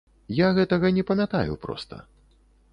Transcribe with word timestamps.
Я 0.37 0.47
гэтага 0.59 0.91
не 0.97 1.03
памятаю 1.11 1.61
проста. 1.69 2.03